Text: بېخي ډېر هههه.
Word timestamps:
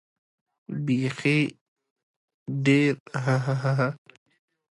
بېخي 0.85 1.39
ډېر 2.65 2.93
هههه. 3.43 3.89